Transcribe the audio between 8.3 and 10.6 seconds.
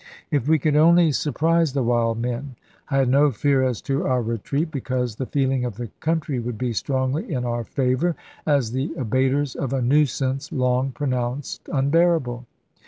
as the abaters of a nuisance